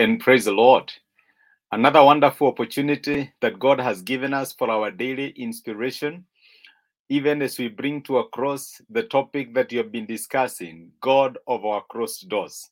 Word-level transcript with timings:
and 0.00 0.18
praise 0.18 0.46
the 0.46 0.52
Lord. 0.52 0.90
Another 1.72 2.02
wonderful 2.02 2.46
opportunity 2.46 3.30
that 3.42 3.58
God 3.58 3.78
has 3.78 4.00
given 4.00 4.32
us 4.32 4.50
for 4.50 4.70
our 4.70 4.90
daily 4.90 5.28
inspiration, 5.36 6.24
even 7.10 7.42
as 7.42 7.58
we 7.58 7.68
bring 7.68 8.02
to 8.04 8.16
a 8.16 8.28
cross 8.30 8.80
the 8.88 9.02
topic 9.02 9.52
that 9.52 9.70
you 9.70 9.76
have 9.76 9.92
been 9.92 10.06
discussing 10.06 10.90
God 11.02 11.36
of 11.46 11.66
our 11.66 11.82
crossed 11.90 12.30
doors. 12.30 12.70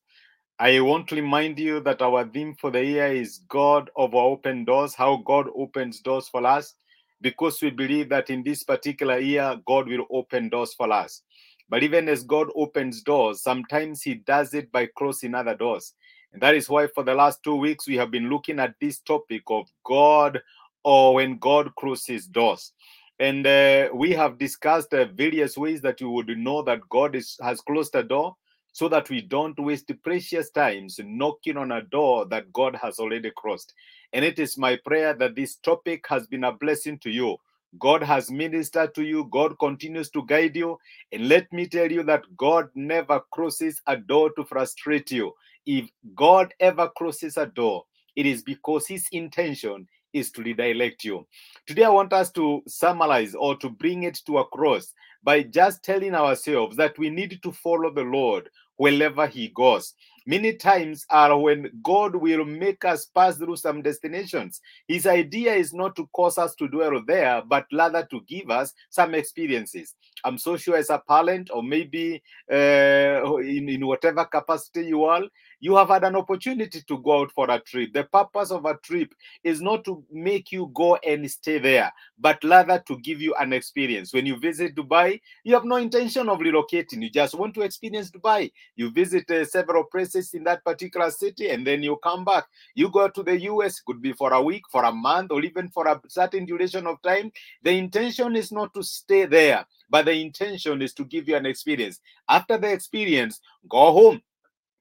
I 0.59 0.81
want 0.81 1.07
to 1.09 1.17
remind 1.17 1.59
you 1.59 1.81
that 1.81 2.01
our 2.01 2.25
theme 2.25 2.57
for 2.59 2.71
the 2.71 2.83
year 2.83 3.09
is 3.09 3.41
God 3.47 3.91
of 3.95 4.15
our 4.15 4.25
open 4.25 4.65
doors, 4.65 4.95
how 4.95 5.19
God 5.19 5.49
opens 5.55 6.01
doors 6.01 6.29
for 6.29 6.47
us, 6.47 6.77
because 7.21 7.61
we 7.61 7.69
believe 7.69 8.09
that 8.09 8.31
in 8.31 8.43
this 8.43 8.65
particular 8.65 9.19
year, 9.19 9.55
God 9.67 9.87
will 9.87 10.07
open 10.11 10.49
doors 10.49 10.73
for 10.73 10.91
us. 10.91 11.21
But 11.69 11.83
even 11.83 12.09
as 12.09 12.23
God 12.23 12.49
opens 12.57 13.03
doors, 13.03 13.43
sometimes 13.43 14.01
He 14.01 14.15
does 14.15 14.55
it 14.55 14.73
by 14.73 14.89
closing 14.97 15.35
other 15.35 15.55
doors. 15.55 15.93
And 16.33 16.43
that 16.43 16.55
is 16.55 16.69
why 16.69 16.87
for 16.87 17.03
the 17.03 17.15
last 17.15 17.43
two 17.43 17.57
weeks 17.57 17.87
we 17.87 17.97
have 17.97 18.11
been 18.11 18.29
looking 18.29 18.59
at 18.59 18.75
this 18.81 18.99
topic 18.99 19.43
of 19.49 19.67
God 19.85 20.41
or 20.85 21.15
when 21.15 21.39
God 21.39 21.75
closes 21.77 22.27
doors. 22.27 22.73
And 23.19 23.47
uh, 23.47 23.89
we 23.93 24.13
have 24.13 24.39
discussed 24.39 24.95
uh, 24.95 25.07
various 25.07 25.57
ways 25.57 25.81
that 25.81 26.01
you 26.01 26.11
would 26.11 26.29
know 26.39 26.63
that 26.63 26.89
God 26.89 27.17
is, 27.17 27.37
has 27.43 27.61
closed 27.61 27.95
a 27.95 28.03
door 28.03 28.37
so 28.73 28.89
that 28.89 29.11
we 29.11 29.21
don't 29.21 29.59
waste 29.59 29.91
precious 30.05 30.51
times 30.51 31.01
knocking 31.03 31.57
on 31.57 31.73
a 31.73 31.83
door 31.83 32.27
that 32.27 32.53
God 32.53 32.77
has 32.77 33.01
already 33.01 33.33
crossed. 33.37 33.75
And 34.13 34.25
it 34.25 34.39
is 34.39 34.57
my 34.57 34.79
prayer 34.85 35.15
that 35.15 35.35
this 35.35 35.57
topic 35.57 36.05
has 36.09 36.27
been 36.29 36.45
a 36.45 36.53
blessing 36.53 36.99
to 37.01 37.11
you. 37.11 37.39
God 37.79 38.03
has 38.03 38.31
ministered 38.31 38.95
to 38.95 39.03
you. 39.03 39.29
God 39.31 39.59
continues 39.59 40.11
to 40.11 40.25
guide 40.25 40.57
you. 40.57 40.79
And 41.13 41.29
let 41.29 41.53
me 41.53 41.67
tell 41.67 41.91
you 41.91 42.03
that 42.05 42.23
God 42.37 42.69
never 42.75 43.21
crosses 43.33 43.83
a 43.87 43.97
door 43.97 44.31
to 44.37 44.45
frustrate 44.45 45.11
you. 45.11 45.35
If 45.67 45.89
God 46.15 46.55
ever 46.61 46.89
closes 46.97 47.37
a 47.37 47.47
door, 47.47 47.85
it 48.17 48.27
is 48.27 48.43
because 48.43 48.87
his 48.87 49.07
intention 49.13 49.87
is 50.13 50.31
to 50.33 50.43
redirect 50.43 51.05
you. 51.05 51.27
Today, 51.67 51.85
I 51.85 51.91
want 51.91 52.13
us 52.13 52.31
to 52.33 52.63
summarize 52.67 53.35
or 53.35 53.57
to 53.57 53.69
bring 53.69 54.05
it 54.05 54.21
to 54.27 54.39
a 54.39 54.47
cross 54.47 54.95
by 55.23 55.43
just 55.43 55.83
telling 55.83 56.15
ourselves 56.15 56.77
that 56.77 56.99
we 56.99 57.11
need 57.11 57.39
to 57.43 57.53
follow 57.53 57.93
the 57.93 58.03
Lord 58.03 58.49
wherever 58.77 59.27
he 59.27 59.49
goes. 59.49 59.95
Many 60.27 60.55
times 60.55 61.07
are 61.11 61.39
when 61.39 61.71
God 61.83 62.15
will 62.15 62.45
make 62.45 62.85
us 62.85 63.07
pass 63.07 63.39
through 63.39 63.57
some 63.57 63.83
destinations. 63.83 64.61
His 64.87 65.07
idea 65.07 65.55
is 65.55 65.73
not 65.73 65.97
to 65.97 66.07
cause 66.13 66.39
us 66.39 66.55
to 66.57 66.69
dwell 66.69 67.03
there, 67.07 67.43
but 67.47 67.67
rather 67.73 68.07
to 68.11 68.21
give 68.29 68.51
us 68.51 68.73
some 68.91 69.15
experiences. 69.15 69.95
I'm 70.25 70.39
so 70.39 70.57
sure 70.57 70.77
as 70.77 70.91
a 70.91 70.99
parent, 70.99 71.51
or 71.53 71.63
maybe 71.63 72.23
uh, 72.51 73.37
in, 73.37 73.69
in 73.69 73.87
whatever 73.87 74.25
capacity 74.25 74.87
you 74.87 75.05
are, 75.05 75.23
you 75.61 75.77
have 75.77 75.89
had 75.89 76.05
an 76.05 76.17
opportunity 76.17 76.81
to 76.83 76.99
go 76.99 77.21
out 77.21 77.33
for 77.33 77.51
a 77.51 77.59
trip. 77.61 77.93
The 77.93 78.05
purpose 78.05 78.51
of 78.51 78.65
a 78.65 78.77
trip 78.83 79.13
is 79.43 79.61
not 79.61 79.85
to 79.85 80.05
make 80.13 80.53
you 80.53 80.71
go 80.75 80.97
and 80.97 81.29
stay 81.31 81.59
there, 81.59 81.93
but 82.19 82.43
rather 82.45 82.83
to 82.87 82.99
give 82.99 83.21
you 83.21 83.35
an 83.41 83.53
experience. 83.53 84.13
When 84.13 84.27
you 84.27 84.39
visit 84.39 84.75
Dubai, 84.75 85.21
you 85.45 85.55
have 85.55 85.65
no 85.65 85.77
intention 85.77 86.29
of 86.29 86.39
relocating. 86.39 87.03
You 87.03 87.11
just 87.11 87.35
want 87.35 87.55
to 87.55 87.63
experience 87.63 88.11
Dubai. 88.11 88.53
You 88.77 88.91
visit 88.91 89.31
uh, 89.31 89.45
several 89.45 89.85
places 89.85 90.35
in 90.35 90.45
that 90.45 90.65
particular 90.65 91.11
city 91.11 91.51
and 91.51 91.67
then 91.67 91.83
you 91.83 91.97
come 92.03 92.25
back. 92.25 92.45
You 92.75 92.91
go 92.91 93.09
to 93.09 93.23
the 93.23 93.41
US, 93.43 93.81
could 93.81 94.01
be 94.01 94.13
for 94.13 94.33
a 94.33 94.43
week, 94.43 94.63
for 94.71 94.85
a 94.85 94.93
month, 94.93 95.33
or 95.33 95.43
even 95.43 95.69
for 95.69 95.87
a 95.87 96.01
certain 96.09 96.45
duration 96.45 96.87
of 96.87 97.01
time. 97.03 97.33
The 97.63 97.73
intention 97.73 98.37
is 98.37 98.53
not 98.53 98.73
to 98.75 98.83
stay 98.83 99.27
there, 99.27 99.65
but 99.91 100.05
the 100.05 100.13
intention 100.13 100.83
is 100.83 100.95
to 100.95 101.05
give 101.05 101.29
you 101.29 101.37
an 101.37 101.47
experience. 101.47 102.01
After 102.29 102.59
the 102.59 102.71
experience, 102.71 103.41
go 103.69 103.93
home. 103.93 104.23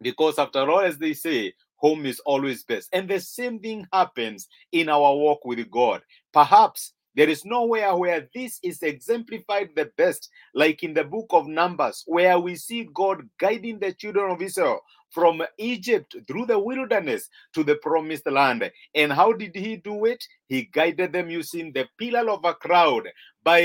Because 0.02 0.38
after 0.38 0.70
all 0.70 0.82
as 0.82 0.98
they 0.98 1.14
say 1.14 1.54
home 1.78 2.06
is 2.06 2.20
always 2.22 2.64
best. 2.64 2.90
And 2.94 3.10
the 3.10 3.20
same 3.20 3.60
thing 3.60 3.88
happens 3.94 4.48
in 4.72 4.90
our 4.90 5.16
walk 5.16 5.46
with 5.46 5.70
god. 5.72 6.02
Perhaps 6.34 6.94
there 7.18 7.28
is 7.28 7.44
nowhere 7.44 7.94
where 7.96 8.30
this 8.34 8.60
is 8.64 8.82
exemplified 8.82 9.72
the 9.76 9.92
best 9.98 10.30
like 10.54 10.84
in 10.84 10.94
the 10.94 11.04
book 11.04 11.28
of 11.32 11.48
numbers 11.48 12.04
where 12.08 12.40
we 12.40 12.56
see 12.56 12.88
god 12.94 13.28
guiding 13.38 13.80
the 13.80 13.92
children 13.92 14.32
of 14.32 14.42
israel 14.42 14.80
from 15.10 15.42
Egypt 15.58 16.16
through 16.28 16.46
the 16.46 16.60
wilderness 16.60 17.30
to 17.54 17.64
the 17.64 17.76
promised 17.76 18.30
land. 18.30 18.70
And 18.96 19.12
how 19.12 19.34
did 19.34 19.56
he 19.56 19.78
do 19.78 20.06
it? 20.06 20.24
He 20.48 20.70
guided 20.72 21.14
them 21.14 21.30
using 21.30 21.72
the 21.72 21.88
pillar 21.98 22.30
of 22.30 22.44
a 22.46 22.54
cloud 22.54 23.08
by 23.44 23.62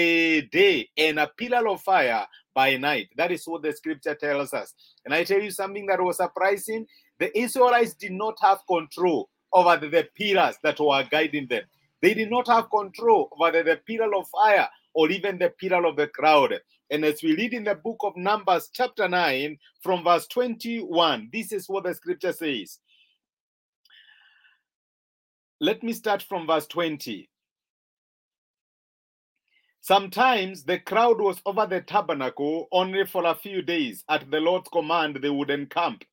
day 0.52 0.88
and 0.96 1.18
a 1.18 1.30
pillar 1.36 1.68
of 1.68 1.82
fire 1.82 2.26
by 2.54 2.76
night. 2.76 3.08
That 3.16 3.32
is 3.32 3.44
what 3.46 3.62
the 3.62 3.72
scripture 3.72 4.14
tells 4.14 4.52
us. 4.52 4.74
And 5.04 5.14
I 5.14 5.24
tell 5.24 5.40
you 5.40 5.50
something 5.50 5.86
that 5.86 6.00
was 6.00 6.18
surprising 6.18 6.86
the 7.18 7.36
Israelites 7.38 7.94
did 7.94 8.12
not 8.12 8.38
have 8.40 8.60
control 8.66 9.28
over 9.52 9.76
the, 9.76 9.88
the 9.88 10.08
pillars 10.14 10.56
that 10.62 10.80
were 10.80 11.04
guiding 11.10 11.46
them. 11.48 11.62
They 12.02 12.14
did 12.14 12.30
not 12.30 12.48
have 12.48 12.68
control 12.68 13.30
over 13.32 13.62
the, 13.62 13.80
pillar 13.86 14.14
of 14.14 14.28
fire 14.28 14.68
or 14.92 15.10
even 15.10 15.38
the 15.38 15.50
pillar 15.50 15.86
of 15.86 15.96
the 15.96 16.08
crowd. 16.08 16.60
And 16.90 17.04
as 17.04 17.22
we 17.22 17.36
read 17.36 17.54
in 17.54 17.64
the 17.64 17.76
book 17.76 17.98
of 18.02 18.16
Numbers, 18.16 18.68
chapter 18.72 19.08
9, 19.08 19.56
from 19.80 20.04
verse 20.04 20.26
21, 20.26 21.30
this 21.32 21.52
is 21.52 21.68
what 21.68 21.84
the 21.84 21.94
scripture 21.94 22.32
says. 22.32 22.80
Let 25.60 25.82
me 25.82 25.92
start 25.92 26.22
from 26.22 26.46
verse 26.46 26.66
20. 26.66 27.30
Sometimes 29.80 30.64
the 30.64 30.80
crowd 30.80 31.20
was 31.20 31.40
over 31.46 31.66
the 31.66 31.80
tabernacle 31.80 32.68
only 32.72 33.06
for 33.06 33.24
a 33.24 33.34
few 33.34 33.62
days. 33.62 34.04
At 34.08 34.30
the 34.30 34.40
Lord's 34.40 34.68
command, 34.68 35.20
they 35.22 35.30
would 35.30 35.50
encamp. 35.50 36.04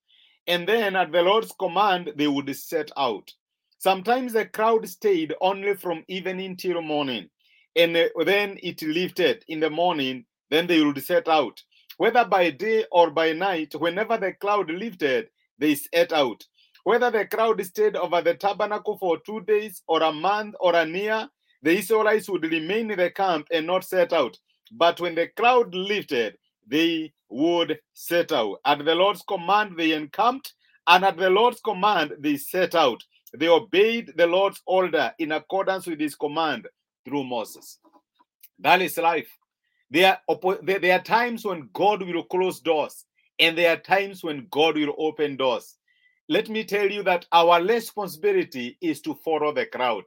And 0.48 0.68
then 0.68 0.96
at 0.96 1.12
the 1.12 1.24
Lord's 1.24 1.52
command, 1.52 2.14
they 2.16 2.28
would 2.28 2.56
set 2.56 2.92
out. 2.96 3.32
Sometimes 3.80 4.34
the 4.34 4.46
crowd 4.46 4.88
stayed 4.88 5.34
only 5.40 5.74
from 5.74 6.04
evening 6.08 6.58
till 6.58 6.82
morning. 6.82 7.30
And 7.76 7.96
then 7.96 8.60
it 8.62 8.82
lifted 8.82 9.44
in 9.48 9.62
the 9.62 9.70
morning, 9.70 10.26
then 10.50 10.68
they 10.68 10.84
would 10.84 11.02
set 11.02 11.28
out. 11.28 11.64
Whether 11.98 12.26
by 12.26 12.50
day 12.52 12.86
or 12.92 13.10
by 13.10 13.34
night, 13.34 13.74
whenever 13.76 14.18
the 14.18 14.34
cloud 14.34 14.70
lifted, 14.70 15.30
they 15.58 15.76
set 15.76 16.12
out. 16.12 16.46
Whether 16.84 17.10
the 17.10 17.26
crowd 17.26 17.64
stayed 17.66 17.96
over 17.96 18.22
the 18.22 18.34
tabernacle 18.34 18.98
for 18.98 19.18
two 19.20 19.42
days 19.42 19.82
or 19.88 20.04
a 20.04 20.12
month 20.12 20.56
or 20.60 20.76
a 20.76 20.86
year, 20.86 21.30
the 21.62 21.72
Israelites 21.72 22.30
would 22.30 22.44
remain 22.44 22.92
in 22.92 22.98
the 22.98 23.12
camp 23.12 23.48
and 23.52 23.68
not 23.68 23.84
set 23.84 24.12
out. 24.12 24.38
But 24.72 25.00
when 25.00 25.16
the 25.16 25.28
cloud 25.28 25.74
lifted, 25.74 26.38
they 26.68 27.14
would 27.30 27.80
set 27.94 28.32
out. 28.32 28.60
At 28.66 28.84
the 28.84 28.96
Lord's 28.96 29.22
command, 29.22 29.76
they 29.78 29.94
encamped, 29.94 30.54
and 30.88 31.06
at 31.06 31.18
the 31.18 31.30
Lord's 31.30 31.60
command, 31.62 32.14
they 32.20 32.38
set 32.38 32.76
out. 32.76 33.04
They 33.34 33.48
obeyed 33.48 34.14
the 34.16 34.28
Lord's 34.28 34.62
order 34.66 35.14
in 35.20 35.32
accordance 35.32 35.88
with 35.88 36.00
his 36.00 36.16
command 36.16 36.68
through 37.06 37.24
Moses. 37.24 37.80
That 38.60 38.82
is 38.82 38.98
life. 38.98 39.30
There 39.92 40.18
are, 40.28 40.60
there 40.62 40.96
are 40.96 41.04
times 41.04 41.46
when 41.46 41.70
God 41.74 42.04
will 42.04 42.24
close 42.24 42.60
doors, 42.60 43.06
and 43.40 43.58
there 43.58 43.74
are 43.74 43.80
times 43.80 44.24
when 44.24 44.48
God 44.52 44.76
will 44.76 44.94
open 44.98 45.36
doors. 45.36 45.78
Let 46.28 46.50
me 46.50 46.64
tell 46.64 46.90
you 46.92 47.02
that 47.04 47.26
our 47.32 47.64
responsibility 47.64 48.78
is 48.82 49.02
to 49.02 49.16
follow 49.16 49.52
the 49.52 49.66
crowd. 49.66 50.04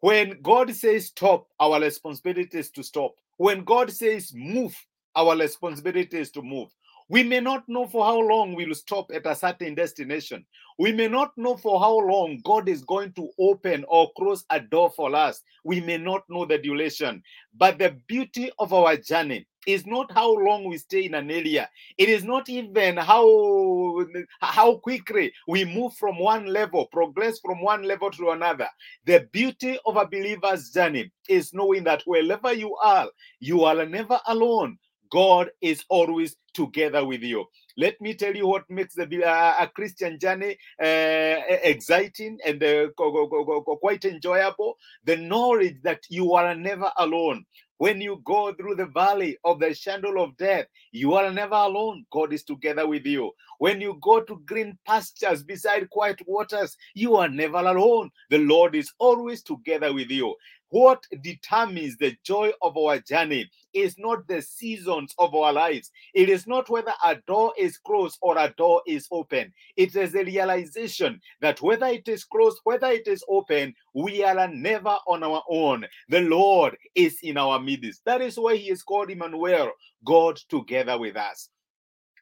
When 0.00 0.40
God 0.42 0.74
says 0.74 1.06
stop, 1.06 1.46
our 1.60 1.80
responsibility 1.80 2.58
is 2.58 2.70
to 2.70 2.82
stop. 2.82 3.14
When 3.36 3.64
God 3.64 3.92
says 3.92 4.32
move, 4.34 4.74
our 5.14 5.36
responsibility 5.36 6.18
is 6.18 6.30
to 6.32 6.42
move. 6.42 6.70
We 7.10 7.24
may 7.24 7.40
not 7.40 7.68
know 7.68 7.88
for 7.88 8.04
how 8.04 8.20
long 8.20 8.54
we'll 8.54 8.72
stop 8.72 9.10
at 9.12 9.26
a 9.26 9.34
certain 9.34 9.74
destination. 9.74 10.46
We 10.78 10.92
may 10.92 11.08
not 11.08 11.36
know 11.36 11.56
for 11.56 11.80
how 11.80 11.98
long 11.98 12.40
God 12.44 12.68
is 12.68 12.84
going 12.84 13.14
to 13.14 13.28
open 13.36 13.84
or 13.88 14.12
close 14.16 14.44
a 14.48 14.60
door 14.60 14.92
for 14.94 15.12
us. 15.16 15.42
We 15.64 15.80
may 15.80 15.98
not 15.98 16.22
know 16.28 16.44
the 16.44 16.56
duration. 16.56 17.20
But 17.56 17.80
the 17.80 17.96
beauty 18.06 18.52
of 18.60 18.72
our 18.72 18.96
journey 18.96 19.44
is 19.66 19.86
not 19.86 20.12
how 20.12 20.32
long 20.32 20.62
we 20.64 20.78
stay 20.78 21.04
in 21.06 21.14
an 21.14 21.32
area. 21.32 21.68
It 21.98 22.08
is 22.08 22.22
not 22.22 22.48
even 22.48 22.96
how 22.96 24.06
how 24.40 24.76
quickly 24.76 25.32
we 25.48 25.64
move 25.64 25.94
from 25.94 26.16
one 26.16 26.46
level, 26.46 26.86
progress 26.92 27.40
from 27.40 27.60
one 27.60 27.82
level 27.82 28.12
to 28.12 28.30
another. 28.30 28.68
The 29.04 29.28
beauty 29.32 29.80
of 29.84 29.96
a 29.96 30.06
believer's 30.06 30.70
journey 30.70 31.10
is 31.28 31.52
knowing 31.52 31.82
that 31.84 32.02
wherever 32.06 32.52
you 32.52 32.76
are, 32.76 33.08
you 33.40 33.64
are 33.64 33.84
never 33.84 34.20
alone. 34.28 34.78
God 35.10 35.50
is 35.62 35.84
always 35.90 36.36
together 36.54 37.04
with 37.06 37.22
you. 37.22 37.46
Let 37.78 38.00
me 38.00 38.14
tell 38.14 38.36
you 38.36 38.46
what 38.48 38.70
makes 38.70 38.94
the, 38.94 39.08
uh, 39.24 39.56
a 39.60 39.68
Christian 39.68 40.18
journey 40.20 40.58
uh, 40.82 41.36
exciting 41.64 42.38
and 42.46 42.62
uh, 42.62 42.88
quite 42.96 44.04
enjoyable. 44.06 44.76
The 45.04 45.16
knowledge 45.18 45.78
that 45.84 46.00
you 46.10 46.34
are 46.34 46.54
never 46.54 46.92
alone. 46.98 47.46
When 47.78 48.00
you 48.00 48.22
go 48.24 48.54
through 48.54 48.76
the 48.76 48.86
valley 48.86 49.38
of 49.44 49.60
the 49.60 49.74
shadow 49.74 50.22
of 50.24 50.36
death, 50.38 50.66
you 50.92 51.14
are 51.14 51.32
never 51.32 51.56
alone. 51.56 52.06
God 52.12 52.32
is 52.32 52.44
together 52.44 52.88
with 52.88 53.06
you. 53.06 53.32
When 53.60 53.78
you 53.82 53.98
go 54.00 54.22
to 54.22 54.42
green 54.46 54.78
pastures 54.86 55.42
beside 55.42 55.90
quiet 55.90 56.22
waters, 56.26 56.78
you 56.94 57.16
are 57.16 57.28
never 57.28 57.58
alone. 57.58 58.08
The 58.30 58.38
Lord 58.38 58.74
is 58.74 58.90
always 58.98 59.42
together 59.42 59.92
with 59.92 60.10
you. 60.10 60.34
What 60.70 61.04
determines 61.22 61.98
the 61.98 62.16
joy 62.24 62.52
of 62.62 62.78
our 62.78 63.00
journey 63.00 63.50
is 63.74 63.96
not 63.98 64.26
the 64.26 64.40
seasons 64.40 65.14
of 65.18 65.34
our 65.34 65.52
lives. 65.52 65.90
It 66.14 66.30
is 66.30 66.46
not 66.46 66.70
whether 66.70 66.94
a 67.04 67.16
door 67.26 67.52
is 67.58 67.76
closed 67.76 68.16
or 68.22 68.38
a 68.38 68.48
door 68.56 68.80
is 68.86 69.06
open. 69.10 69.52
It 69.76 69.94
is 69.94 70.14
a 70.14 70.24
realization 70.24 71.20
that 71.42 71.60
whether 71.60 71.88
it 71.88 72.08
is 72.08 72.24
closed, 72.24 72.60
whether 72.64 72.86
it 72.86 73.06
is 73.08 73.22
open, 73.28 73.74
we 73.92 74.24
are 74.24 74.48
never 74.48 74.96
on 75.06 75.22
our 75.22 75.42
own. 75.50 75.84
The 76.08 76.22
Lord 76.22 76.78
is 76.94 77.18
in 77.22 77.36
our 77.36 77.60
midst. 77.60 78.06
That 78.06 78.22
is 78.22 78.38
why 78.38 78.56
He 78.56 78.70
is 78.70 78.82
called 78.82 79.10
Emmanuel, 79.10 79.72
God 80.02 80.40
together 80.48 80.98
with 80.98 81.18
us. 81.18 81.50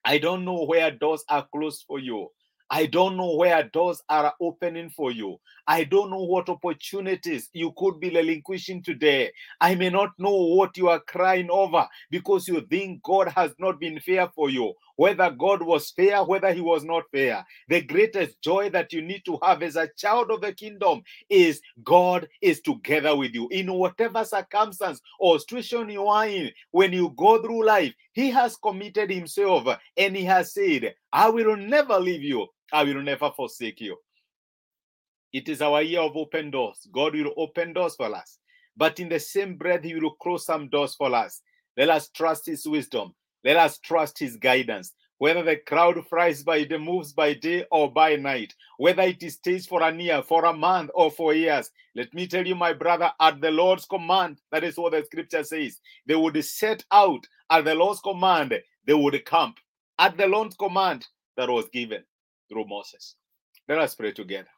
I 0.08 0.18
don't 0.18 0.44
know 0.44 0.64
where 0.64 0.90
doors 0.90 1.24
are 1.28 1.46
closed 1.54 1.84
for 1.86 2.00
you. 2.00 2.30
I 2.70 2.86
don't 2.86 3.16
know 3.16 3.34
where 3.34 3.62
doors 3.64 4.02
are 4.08 4.34
opening 4.40 4.90
for 4.90 5.10
you. 5.10 5.38
I 5.66 5.84
don't 5.84 6.10
know 6.10 6.22
what 6.22 6.48
opportunities 6.48 7.48
you 7.52 7.72
could 7.76 8.00
be 8.00 8.10
relinquishing 8.10 8.82
today. 8.82 9.32
I 9.60 9.74
may 9.74 9.90
not 9.90 10.10
know 10.18 10.34
what 10.34 10.76
you 10.76 10.88
are 10.88 11.00
crying 11.00 11.50
over 11.50 11.86
because 12.10 12.48
you 12.48 12.60
think 12.62 13.02
God 13.02 13.28
has 13.28 13.54
not 13.58 13.80
been 13.80 14.00
fair 14.00 14.28
for 14.34 14.50
you. 14.50 14.74
Whether 14.96 15.30
God 15.30 15.62
was 15.62 15.90
fair, 15.92 16.24
whether 16.24 16.52
he 16.52 16.60
was 16.60 16.84
not 16.84 17.04
fair. 17.12 17.44
The 17.68 17.82
greatest 17.82 18.40
joy 18.42 18.68
that 18.70 18.92
you 18.92 19.00
need 19.00 19.24
to 19.26 19.38
have 19.42 19.62
as 19.62 19.76
a 19.76 19.88
child 19.96 20.30
of 20.30 20.40
the 20.40 20.52
kingdom 20.52 21.02
is 21.30 21.60
God 21.84 22.28
is 22.42 22.60
together 22.60 23.14
with 23.14 23.32
you 23.32 23.48
in 23.50 23.72
whatever 23.72 24.24
circumstance 24.24 25.00
or 25.20 25.38
situation 25.38 25.90
you 25.90 26.06
are 26.06 26.26
in. 26.26 26.50
When 26.72 26.92
you 26.92 27.14
go 27.16 27.40
through 27.40 27.64
life, 27.64 27.94
he 28.12 28.30
has 28.30 28.56
committed 28.56 29.10
himself 29.10 29.68
and 29.96 30.16
he 30.16 30.24
has 30.24 30.52
said, 30.52 30.94
I 31.12 31.30
will 31.30 31.56
never 31.56 31.98
leave 31.98 32.22
you. 32.22 32.46
I 32.72 32.84
will 32.84 33.02
never 33.02 33.30
forsake 33.30 33.80
you. 33.80 33.96
It 35.32 35.48
is 35.48 35.62
our 35.62 35.82
year 35.82 36.00
of 36.00 36.16
open 36.16 36.50
doors. 36.50 36.86
God 36.92 37.14
will 37.14 37.32
open 37.36 37.72
doors 37.72 37.96
for 37.96 38.14
us. 38.14 38.38
But 38.76 39.00
in 39.00 39.08
the 39.08 39.20
same 39.20 39.56
breath, 39.56 39.84
He 39.84 39.94
will 39.94 40.12
close 40.12 40.46
some 40.46 40.68
doors 40.68 40.94
for 40.94 41.14
us. 41.14 41.42
Let 41.76 41.90
us 41.90 42.08
trust 42.08 42.46
His 42.46 42.66
wisdom. 42.66 43.14
Let 43.44 43.56
us 43.56 43.78
trust 43.78 44.18
His 44.18 44.36
guidance. 44.36 44.92
Whether 45.18 45.42
the 45.42 45.56
crowd 45.56 46.06
flies 46.08 46.44
by 46.44 46.62
day, 46.64 46.78
moves 46.78 47.12
by 47.12 47.34
day 47.34 47.64
or 47.72 47.90
by 47.90 48.14
night, 48.14 48.54
whether 48.76 49.02
it 49.02 49.20
stays 49.32 49.66
for 49.66 49.82
a 49.82 49.92
year, 49.94 50.22
for 50.22 50.44
a 50.44 50.52
month, 50.52 50.90
or 50.94 51.10
for 51.10 51.34
years. 51.34 51.70
Let 51.96 52.14
me 52.14 52.28
tell 52.28 52.46
you, 52.46 52.54
my 52.54 52.72
brother, 52.72 53.10
at 53.20 53.40
the 53.40 53.50
Lord's 53.50 53.84
command, 53.84 54.40
that 54.52 54.62
is 54.62 54.76
what 54.76 54.92
the 54.92 55.04
scripture 55.04 55.42
says. 55.42 55.80
They 56.06 56.14
would 56.14 56.42
set 56.44 56.84
out 56.92 57.26
at 57.50 57.64
the 57.64 57.74
Lord's 57.74 58.00
command, 58.00 58.54
they 58.86 58.94
would 58.94 59.26
camp. 59.26 59.58
At 59.98 60.16
the 60.16 60.26
Lord's 60.26 60.56
command 60.56 61.06
that 61.36 61.48
was 61.48 61.68
given 61.72 62.04
through 62.48 62.66
Moses. 62.68 63.16
Let 63.68 63.78
us 63.78 63.94
pray 63.94 64.12
together. 64.12 64.48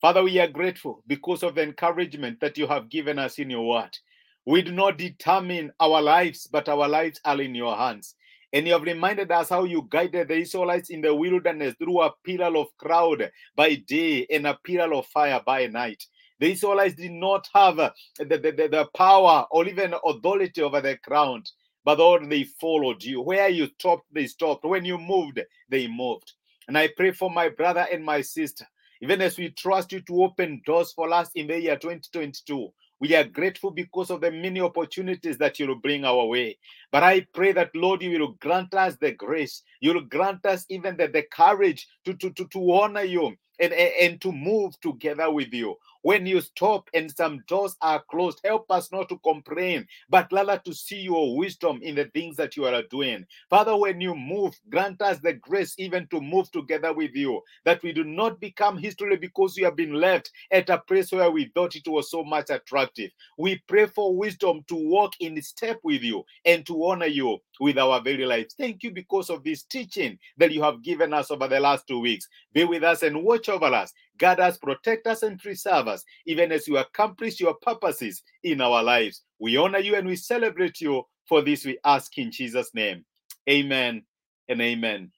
Father, 0.00 0.22
we 0.22 0.38
are 0.38 0.48
grateful 0.48 1.02
because 1.06 1.42
of 1.42 1.54
the 1.54 1.62
encouragement 1.62 2.40
that 2.40 2.58
you 2.58 2.66
have 2.66 2.90
given 2.90 3.18
us 3.18 3.38
in 3.38 3.50
your 3.50 3.66
word. 3.66 3.96
We 4.44 4.62
do 4.62 4.72
not 4.72 4.98
determine 4.98 5.72
our 5.80 6.02
lives, 6.02 6.48
but 6.50 6.68
our 6.68 6.88
lives 6.88 7.20
are 7.24 7.40
in 7.40 7.54
your 7.54 7.76
hands. 7.76 8.16
And 8.52 8.66
you 8.66 8.72
have 8.74 8.82
reminded 8.82 9.30
us 9.30 9.48
how 9.48 9.64
you 9.64 9.86
guided 9.88 10.28
the 10.28 10.36
Israelites 10.36 10.90
in 10.90 11.00
the 11.00 11.14
wilderness 11.14 11.74
through 11.78 12.02
a 12.02 12.12
pillar 12.24 12.54
of 12.56 12.66
cloud 12.76 13.30
by 13.56 13.76
day 13.76 14.26
and 14.30 14.46
a 14.46 14.58
pillar 14.64 14.92
of 14.92 15.06
fire 15.06 15.40
by 15.46 15.68
night. 15.68 16.04
The 16.40 16.50
Israelites 16.50 16.94
did 16.96 17.12
not 17.12 17.48
have 17.54 17.76
the, 17.76 17.92
the, 18.18 18.38
the, 18.38 18.68
the 18.70 18.88
power 18.96 19.46
or 19.50 19.66
even 19.66 19.94
authority 20.04 20.60
over 20.60 20.80
the 20.80 20.98
ground, 21.04 21.48
but 21.84 21.98
Lord, 21.98 22.28
they 22.30 22.44
followed 22.44 23.02
you. 23.02 23.20
Where 23.20 23.48
you 23.48 23.68
stopped, 23.78 24.06
they 24.12 24.26
stopped. 24.26 24.64
When 24.64 24.84
you 24.84 24.98
moved, 24.98 25.40
they 25.68 25.86
moved. 25.86 26.32
And 26.68 26.78
I 26.78 26.88
pray 26.96 27.12
for 27.12 27.30
my 27.30 27.48
brother 27.48 27.86
and 27.90 28.04
my 28.04 28.20
sister, 28.20 28.66
even 29.00 29.20
as 29.20 29.36
we 29.36 29.50
trust 29.50 29.92
you 29.92 30.00
to 30.02 30.24
open 30.24 30.62
doors 30.64 30.92
for 30.92 31.12
us 31.12 31.30
in 31.34 31.48
the 31.48 31.60
year 31.60 31.76
2022. 31.76 32.72
We 33.00 33.16
are 33.16 33.24
grateful 33.24 33.72
because 33.72 34.10
of 34.10 34.20
the 34.20 34.30
many 34.30 34.60
opportunities 34.60 35.36
that 35.38 35.58
you 35.58 35.66
will 35.66 35.80
bring 35.80 36.04
our 36.04 36.24
way. 36.26 36.56
But 36.92 37.02
I 37.02 37.26
pray 37.34 37.50
that, 37.50 37.74
Lord, 37.74 38.00
you 38.00 38.16
will 38.20 38.34
grant 38.34 38.74
us 38.74 38.94
the 38.94 39.10
grace. 39.10 39.64
You 39.80 39.94
will 39.94 40.02
grant 40.02 40.46
us 40.46 40.64
even 40.68 40.96
the, 40.96 41.08
the 41.08 41.24
courage 41.32 41.88
to, 42.04 42.14
to, 42.14 42.30
to, 42.30 42.46
to 42.46 42.72
honor 42.72 43.02
you 43.02 43.34
and, 43.62 43.72
and 43.72 44.20
to 44.20 44.32
move 44.32 44.78
together 44.80 45.30
with 45.30 45.52
you. 45.54 45.76
When 46.02 46.26
you 46.26 46.40
stop 46.40 46.90
and 46.94 47.10
some 47.10 47.44
doors 47.46 47.76
are 47.80 48.02
closed, 48.10 48.40
help 48.44 48.68
us 48.70 48.90
not 48.90 49.08
to 49.10 49.18
complain, 49.18 49.86
but 50.10 50.32
rather 50.32 50.60
to 50.64 50.74
see 50.74 51.00
your 51.00 51.36
wisdom 51.36 51.78
in 51.80 51.94
the 51.94 52.06
things 52.06 52.36
that 52.36 52.56
you 52.56 52.64
are 52.64 52.82
doing. 52.90 53.24
Father, 53.48 53.76
when 53.76 54.00
you 54.00 54.16
move, 54.16 54.52
grant 54.68 55.00
us 55.00 55.20
the 55.20 55.34
grace 55.34 55.76
even 55.78 56.08
to 56.08 56.20
move 56.20 56.50
together 56.50 56.92
with 56.92 57.14
you, 57.14 57.40
that 57.64 57.82
we 57.84 57.92
do 57.92 58.02
not 58.02 58.40
become 58.40 58.76
history 58.76 59.16
because 59.16 59.56
we 59.56 59.62
have 59.62 59.76
been 59.76 59.94
left 59.94 60.32
at 60.50 60.68
a 60.70 60.78
place 60.78 61.12
where 61.12 61.30
we 61.30 61.52
thought 61.54 61.76
it 61.76 61.86
was 61.86 62.10
so 62.10 62.24
much 62.24 62.50
attractive. 62.50 63.12
We 63.38 63.62
pray 63.68 63.86
for 63.86 64.16
wisdom 64.16 64.64
to 64.68 64.74
walk 64.74 65.12
in 65.20 65.40
step 65.40 65.78
with 65.84 66.02
you 66.02 66.24
and 66.44 66.66
to 66.66 66.84
honor 66.84 67.06
you 67.06 67.38
with 67.60 67.78
our 67.78 68.00
very 68.00 68.26
lives. 68.26 68.54
Thank 68.58 68.82
you 68.82 68.90
because 68.90 69.30
of 69.30 69.44
this 69.44 69.62
teaching 69.62 70.18
that 70.38 70.50
you 70.50 70.62
have 70.62 70.82
given 70.82 71.12
us 71.14 71.30
over 71.30 71.46
the 71.46 71.60
last 71.60 71.86
two 71.86 72.00
weeks. 72.00 72.26
Be 72.52 72.64
with 72.64 72.82
us 72.82 73.04
and 73.04 73.22
watch 73.22 73.48
over 73.52 73.66
us. 73.66 73.92
Guard 74.18 74.40
us, 74.40 74.58
protect 74.58 75.06
us, 75.06 75.22
and 75.22 75.38
preserve 75.38 75.86
us, 75.86 76.02
even 76.26 76.50
as 76.50 76.66
you 76.66 76.78
accomplish 76.78 77.38
your 77.38 77.54
purposes 77.62 78.22
in 78.42 78.60
our 78.60 78.82
lives. 78.82 79.22
We 79.38 79.56
honor 79.56 79.78
you 79.78 79.94
and 79.94 80.06
we 80.08 80.16
celebrate 80.16 80.80
you. 80.80 81.04
For 81.28 81.40
this 81.40 81.64
we 81.64 81.78
ask 81.84 82.18
in 82.18 82.32
Jesus' 82.32 82.74
name. 82.74 83.04
Amen 83.48 84.02
and 84.48 84.60
amen. 84.60 85.12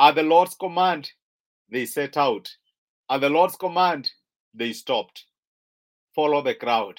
At 0.00 0.16
the 0.16 0.22
Lord's 0.22 0.54
command, 0.54 1.10
they 1.70 1.86
set 1.86 2.16
out. 2.16 2.50
At 3.08 3.20
the 3.20 3.30
Lord's 3.30 3.56
command, 3.56 4.10
they 4.54 4.72
stopped. 4.72 5.24
Follow 6.14 6.42
the 6.42 6.54
crowd. 6.54 6.98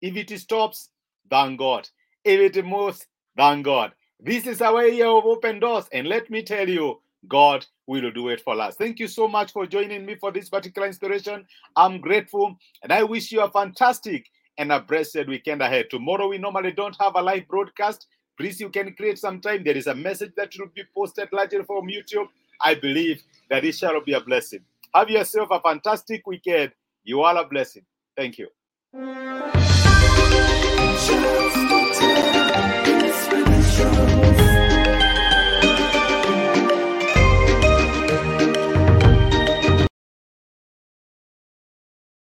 If 0.00 0.16
it 0.16 0.38
stops, 0.38 0.90
thank 1.30 1.58
God. 1.58 1.88
If 2.24 2.56
it 2.56 2.64
moves, 2.64 3.06
thank 3.36 3.64
God. 3.64 3.92
This 4.20 4.46
is 4.46 4.60
our 4.60 4.86
year 4.86 5.06
of 5.06 5.24
open 5.24 5.60
doors. 5.60 5.86
And 5.92 6.08
let 6.08 6.28
me 6.30 6.42
tell 6.42 6.68
you, 6.68 7.00
God 7.26 7.66
will 7.86 8.10
do 8.10 8.28
it 8.28 8.40
for 8.40 8.60
us. 8.60 8.76
Thank 8.76 8.98
you 8.98 9.08
so 9.08 9.26
much 9.26 9.52
for 9.52 9.66
joining 9.66 10.06
me 10.06 10.14
for 10.14 10.30
this 10.30 10.48
particular 10.48 10.86
inspiration. 10.86 11.44
I'm 11.74 12.00
grateful 12.00 12.56
and 12.82 12.92
I 12.92 13.02
wish 13.02 13.32
you 13.32 13.40
a 13.40 13.50
fantastic 13.50 14.30
and 14.58 14.70
a 14.72 14.80
blessed 14.80 15.26
weekend 15.26 15.62
ahead. 15.62 15.86
Tomorrow, 15.90 16.28
we 16.28 16.38
normally 16.38 16.72
don't 16.72 16.96
have 17.00 17.14
a 17.16 17.22
live 17.22 17.48
broadcast. 17.48 18.06
Please, 18.36 18.60
you 18.60 18.68
can 18.68 18.94
create 18.94 19.18
some 19.18 19.40
time. 19.40 19.64
There 19.64 19.76
is 19.76 19.86
a 19.86 19.94
message 19.94 20.32
that 20.36 20.52
will 20.58 20.68
be 20.74 20.84
posted 20.94 21.28
largely 21.32 21.64
from 21.64 21.88
YouTube. 21.88 22.28
I 22.60 22.74
believe 22.74 23.22
that 23.50 23.64
it 23.64 23.74
shall 23.74 24.00
be 24.00 24.12
a 24.12 24.20
blessing. 24.20 24.60
Have 24.94 25.10
yourself 25.10 25.48
a 25.50 25.60
fantastic 25.60 26.26
weekend. 26.26 26.72
You 27.04 27.22
are 27.22 27.36
a 27.36 27.44
blessing. 27.44 27.82
Thank 28.16 28.38
you. 28.38 28.48